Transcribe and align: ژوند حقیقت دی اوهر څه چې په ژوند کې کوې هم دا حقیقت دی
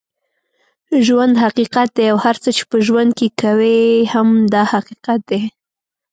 ژوند 1.05 1.35
حقیقت 1.43 1.89
دی 1.97 2.05
اوهر 2.13 2.35
څه 2.43 2.49
چې 2.57 2.63
په 2.71 2.77
ژوند 2.87 3.11
کې 3.17 3.27
کوې 3.41 3.81
هم 4.13 4.27
دا 4.53 4.63
حقیقت 4.73 5.19
دی 5.29 5.41